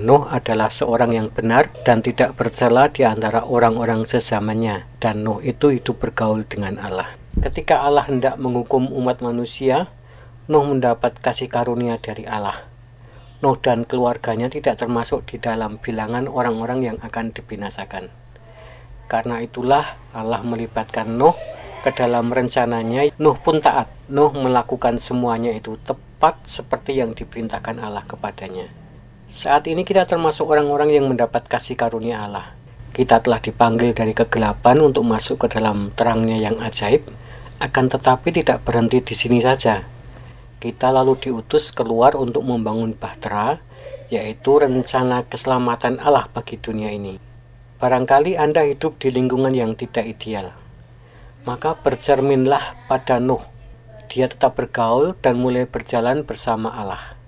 [0.00, 5.76] Nuh adalah seorang yang benar dan tidak bercela di antara orang-orang sezamannya, dan Nuh itu
[5.76, 7.20] hidup bergaul dengan Allah.
[7.36, 9.92] Ketika Allah hendak menghukum umat manusia,
[10.48, 12.64] Nuh mendapat kasih karunia dari Allah.
[13.44, 18.08] Nuh dan keluarganya tidak termasuk di dalam bilangan orang-orang yang akan dibinasakan.
[19.04, 21.36] Karena itulah Allah melibatkan Nuh
[21.84, 23.12] ke dalam rencananya.
[23.20, 23.92] Nuh pun taat.
[24.08, 28.80] Nuh melakukan semuanya itu tepat seperti yang diperintahkan Allah kepadanya.
[29.30, 32.50] Saat ini kita termasuk orang-orang yang mendapat kasih karunia Allah.
[32.90, 37.06] Kita telah dipanggil dari kegelapan untuk masuk ke dalam terangnya yang ajaib,
[37.62, 39.86] akan tetapi tidak berhenti di sini saja.
[40.58, 43.62] Kita lalu diutus keluar untuk membangun bahtera,
[44.10, 47.22] yaitu rencana keselamatan Allah bagi dunia ini.
[47.78, 50.50] Barangkali Anda hidup di lingkungan yang tidak ideal.
[51.46, 53.46] Maka bercerminlah pada Nuh.
[54.10, 57.19] Dia tetap bergaul dan mulai berjalan bersama Allah.